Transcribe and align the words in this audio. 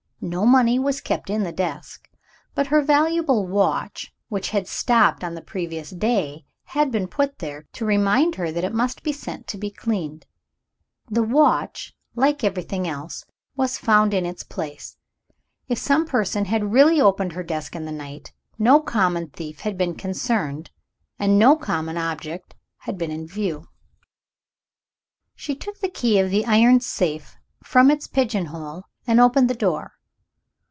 No 0.23 0.45
money 0.45 0.77
was 0.77 1.01
kept 1.01 1.31
in 1.31 1.41
the 1.41 1.51
desk. 1.51 2.07
But 2.53 2.67
her 2.67 2.83
valuable 2.83 3.47
watch, 3.47 4.13
which 4.29 4.49
had 4.51 4.67
stopped 4.67 5.23
on 5.23 5.33
the 5.33 5.41
previous 5.41 5.89
day, 5.89 6.45
had 6.65 6.91
been 6.91 7.07
put 7.07 7.39
there, 7.39 7.65
to 7.73 7.85
remind 7.87 8.35
her 8.35 8.51
that 8.51 8.63
it 8.63 8.71
must 8.71 9.01
be 9.01 9.13
sent 9.13 9.47
to 9.47 9.57
be 9.57 9.71
cleaned. 9.71 10.27
The 11.09 11.23
watch, 11.23 11.95
like 12.13 12.43
everything 12.43 12.87
else, 12.87 13.25
was 13.55 13.79
found 13.79 14.13
in 14.13 14.27
its 14.27 14.43
place. 14.43 14.95
If 15.67 15.79
some 15.79 16.05
person 16.05 16.45
had 16.45 16.71
really 16.71 17.01
opened 17.01 17.31
her 17.33 17.41
desk 17.41 17.75
in 17.75 17.85
the 17.85 17.91
night, 17.91 18.31
no 18.59 18.79
common 18.79 19.29
thief 19.29 19.61
had 19.61 19.75
been 19.75 19.95
concerned, 19.95 20.69
and 21.17 21.39
no 21.39 21.55
common 21.55 21.97
object 21.97 22.53
had 22.81 22.95
been 22.95 23.09
in 23.09 23.25
view. 23.25 23.69
She 25.33 25.55
took 25.55 25.79
the 25.79 25.89
key 25.89 26.19
of 26.19 26.29
the 26.29 26.45
iron 26.45 26.79
safe 26.79 27.37
from 27.63 27.89
its 27.89 28.05
pigeon 28.05 28.45
hole, 28.45 28.83
and 29.07 29.19
opened 29.19 29.49
the 29.49 29.55
door. 29.55 29.93